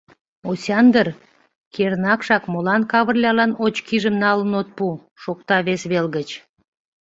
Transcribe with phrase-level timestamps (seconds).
[0.49, 1.07] —Осяндр,
[1.73, 4.87] кернакшак молан Кавырлялан очкижым налын от пу?—
[5.21, 6.29] шокта вес вел гыч.